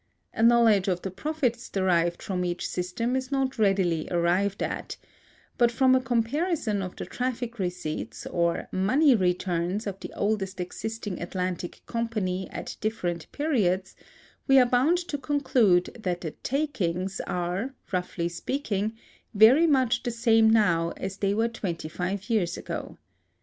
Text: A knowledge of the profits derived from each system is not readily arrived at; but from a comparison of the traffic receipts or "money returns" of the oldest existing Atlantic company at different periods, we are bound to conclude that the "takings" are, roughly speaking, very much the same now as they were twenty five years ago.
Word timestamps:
A 0.33 0.41
knowledge 0.41 0.87
of 0.87 1.03
the 1.03 1.11
profits 1.11 1.69
derived 1.69 2.23
from 2.23 2.43
each 2.43 2.67
system 2.67 3.15
is 3.15 3.31
not 3.31 3.59
readily 3.59 4.07
arrived 4.09 4.63
at; 4.63 4.97
but 5.59 5.71
from 5.71 5.93
a 5.93 6.01
comparison 6.01 6.81
of 6.81 6.95
the 6.95 7.05
traffic 7.05 7.59
receipts 7.59 8.25
or 8.25 8.67
"money 8.71 9.13
returns" 9.13 9.85
of 9.85 9.99
the 9.99 10.11
oldest 10.13 10.59
existing 10.59 11.21
Atlantic 11.21 11.83
company 11.85 12.49
at 12.49 12.77
different 12.81 13.31
periods, 13.31 13.95
we 14.47 14.57
are 14.57 14.65
bound 14.65 14.97
to 14.97 15.19
conclude 15.19 15.91
that 16.01 16.21
the 16.21 16.31
"takings" 16.41 17.21
are, 17.27 17.75
roughly 17.93 18.27
speaking, 18.27 18.93
very 19.35 19.67
much 19.67 20.01
the 20.01 20.09
same 20.09 20.49
now 20.49 20.93
as 20.97 21.17
they 21.17 21.35
were 21.35 21.47
twenty 21.47 21.87
five 21.87 22.27
years 22.27 22.57
ago. 22.57 22.97